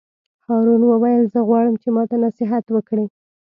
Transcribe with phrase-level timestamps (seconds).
[0.47, 3.05] هارون وویل: زه غواړم چې ماته نصیحت وکړې.